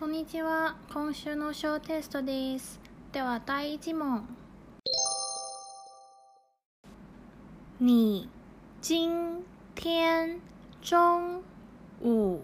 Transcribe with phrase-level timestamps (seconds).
[0.00, 0.76] こんにちは。
[0.90, 2.80] 今週の小テストです。
[3.12, 4.26] では第一問。
[7.78, 8.26] 你
[8.80, 9.44] 今
[9.74, 10.40] 天
[10.80, 11.42] 中
[12.02, 12.40] 午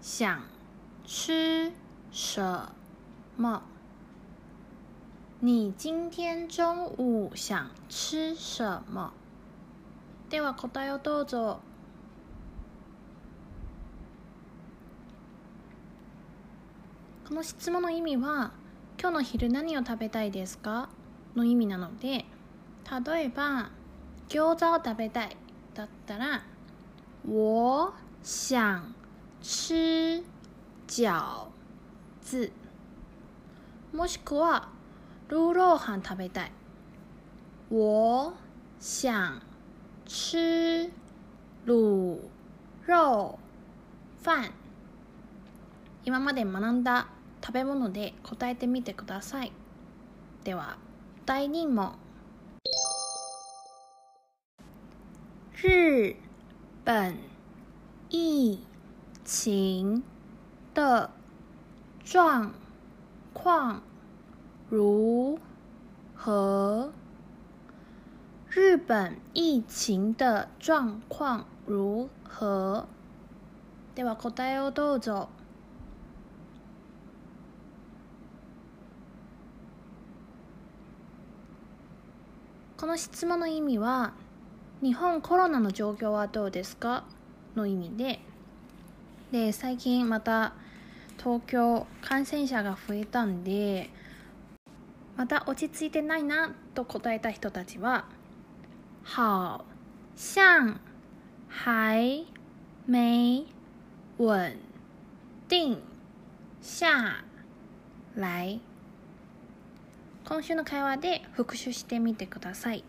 [0.00, 0.40] 想
[1.06, 1.70] 吃
[2.10, 2.68] 什
[3.36, 3.62] 么？
[5.38, 9.12] 你今天中午想吃什么？
[10.28, 11.60] では答えをどうぞ。
[17.28, 18.52] この質問の意味は
[18.98, 20.88] 「今日の昼何を食べたいですか?」
[21.36, 22.24] の意味なので
[23.06, 23.68] 例えば
[24.30, 25.36] 「餃子を食べたい」
[25.74, 26.42] だったら
[27.28, 27.92] 「我
[28.22, 28.80] 想
[29.42, 30.24] 吃
[30.86, 31.48] 饺
[32.22, 32.50] 子」
[33.92, 34.70] もしくは
[35.28, 36.52] 「ルーローハン食べたい」
[37.70, 38.32] 「我
[38.80, 39.42] 想
[40.06, 40.90] 吃
[41.66, 42.18] 卤
[42.86, 43.38] 肉。
[44.24, 44.50] 飯」
[46.06, 47.17] 今まで学んだ
[47.48, 49.52] 食べ物で答えてみてください。
[50.44, 50.76] では
[51.24, 51.94] 第2問。
[55.56, 56.14] 日
[56.84, 57.14] 本
[58.10, 58.58] 疫
[59.24, 60.02] 情
[60.74, 61.08] 的
[62.04, 62.52] 状
[63.32, 63.80] 况
[64.70, 65.38] 如
[66.14, 66.92] 何？
[68.50, 72.84] 日本疫情的状況如何？
[73.94, 75.30] では答えをどうぞ。
[82.78, 84.12] この質問の意味は
[84.82, 87.02] 日本コロナの状況はどうですか？
[87.56, 88.20] の意味で。
[89.32, 90.52] で最近また
[91.18, 93.90] 東京感染者が増えたんで
[95.16, 98.04] また落ち着いてないなと答えた人たちは
[99.04, 99.64] 好
[100.14, 100.76] 像
[101.48, 102.24] 还
[102.86, 103.46] 没
[104.18, 104.56] 稳
[105.48, 105.78] 定
[106.62, 107.24] 下
[108.14, 108.60] 来
[110.28, 112.84] 今週の会話で復習してみてください。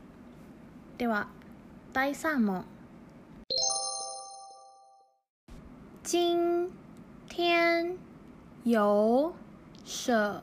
[0.98, 1.30] では
[1.94, 2.66] 第3問。
[6.04, 6.70] 今
[7.30, 7.95] 天
[8.66, 9.33] 有
[9.86, 10.42] 什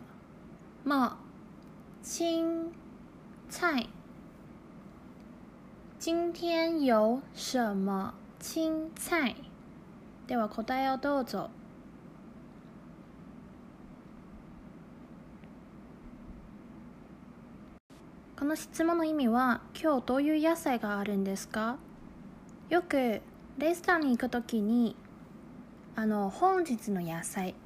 [0.85, 1.19] 么？
[2.03, 2.73] 青
[3.51, 3.91] 菜。
[5.99, 8.15] 今天有什么？
[8.41, 9.37] 青菜。
[10.27, 11.51] では答えをどうぞ。
[18.47, 21.79] この質問の意味は今日どういう野菜があるんですか？
[22.69, 23.21] よく
[23.59, 24.95] レストランに行くときに
[25.97, 27.57] あの本日の野菜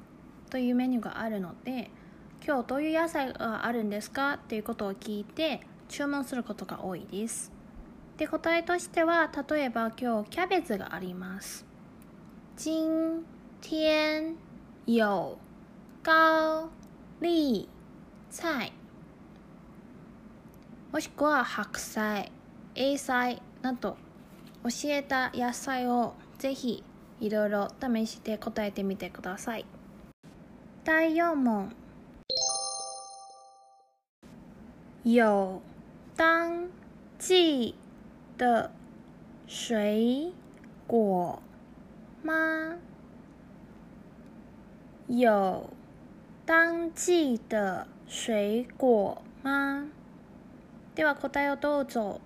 [0.49, 1.91] というメニューがあるので
[2.43, 4.33] 今日どういう野菜があるんですか？
[4.33, 7.51] っていうことを聞いて注文することが多いです。
[8.17, 11.63] で答えとしては例えば今日キャベツがあります。
[12.57, 13.23] 今
[13.61, 14.35] 天
[14.87, 15.37] 有
[16.01, 16.69] 高
[17.21, 17.67] 麗
[18.31, 18.73] 菜
[20.91, 22.33] もしくは白菜、
[22.75, 23.95] A 菜など
[24.65, 26.83] 教えた野菜をぜひ
[27.21, 29.65] いろいろ試して答えてみてください。
[30.83, 31.73] 第4問。
[35.05, 35.61] 有
[36.17, 36.67] 当
[37.17, 37.73] 季
[38.37, 38.69] 的
[39.47, 40.33] 水
[40.87, 41.39] 果
[42.21, 42.77] 吗？
[45.07, 45.69] 有
[46.45, 49.87] 当季的水果吗？
[51.01, 52.21] では答えをどうぞ。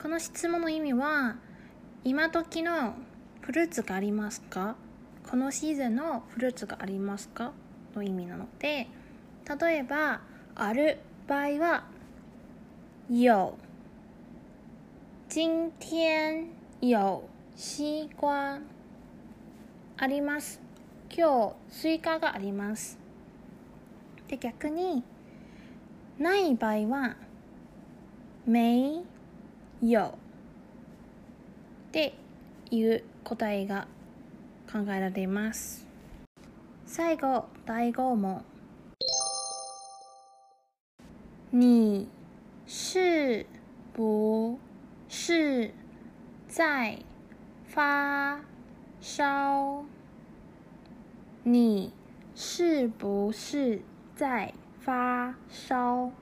[0.00, 1.34] この質問の意味は
[2.04, 2.94] 今時の
[3.40, 4.76] フルーツがありますか？
[5.28, 7.50] このシーズンのフルーツがありますか？
[7.96, 8.86] の意味なので
[9.60, 10.20] 例えば
[10.54, 11.84] ある場合は
[13.08, 13.54] 有。
[15.28, 16.46] 今天
[16.80, 17.24] 有
[17.56, 18.60] 西瓜。
[19.96, 20.69] あります。
[21.12, 22.96] 今日スイカがあります。
[24.28, 25.02] で逆に
[26.18, 27.16] ない場合は
[28.46, 29.02] 没
[29.82, 30.12] 有っ
[31.90, 32.14] て
[32.70, 33.88] いう答えが
[34.70, 35.84] 考えられます。
[36.86, 38.42] 最後第5問。
[41.50, 42.08] 你
[42.68, 43.44] 是
[43.92, 44.56] 不
[45.08, 45.74] 是
[46.46, 46.96] 在
[47.66, 48.40] 发
[49.00, 49.84] 烧
[51.42, 51.90] 你
[52.34, 53.80] 是不是
[54.14, 54.52] 在
[54.84, 56.12] 发烧？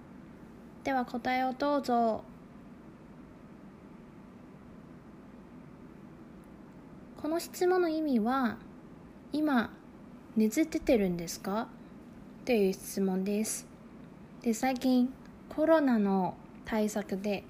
[0.85, 2.23] では答えをどうぞ。
[7.20, 8.59] この質問の意味は
[9.32, 9.70] 今
[10.37, 11.67] 熱出てるんですか？
[12.44, 13.67] という質問です。
[14.43, 15.12] で最近
[15.49, 17.43] コロナの対策で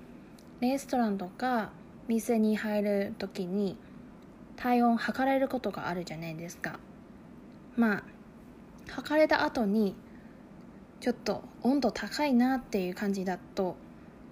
[0.60, 1.70] レストランとか
[2.08, 3.76] 店に入る時に
[4.56, 6.80] 体温測られることがあるじゃないですか。
[7.78, 8.02] まあ
[8.90, 9.94] 測れた後に
[11.00, 13.76] ちょっと温度高いなっていう感じだと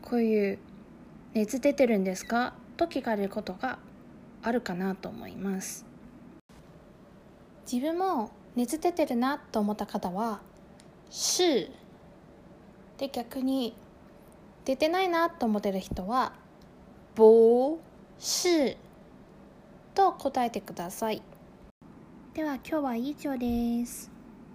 [0.02, 0.58] こういう
[1.32, 3.78] 「熱出てるんですか?」と聞かれることが
[4.42, 5.86] あるかなと思います
[7.70, 10.40] 自分も熱出てるなと思った方は
[11.08, 11.70] 「是」
[12.98, 13.76] で逆に
[14.64, 16.32] 出てないなと思ってる人は
[17.14, 17.78] 「不
[18.18, 18.76] 是」
[19.94, 21.22] と答えてください
[22.36, 24.15] では今日は以上です。